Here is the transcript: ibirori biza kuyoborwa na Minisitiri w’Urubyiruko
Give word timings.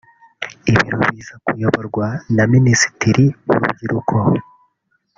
ibirori 0.69 1.05
biza 1.15 1.35
kuyoborwa 1.45 2.07
na 2.35 2.43
Minisitiri 2.53 3.25
w’Urubyiruko 3.47 4.15